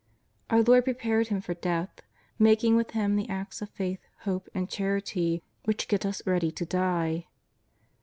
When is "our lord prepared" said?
0.49-1.27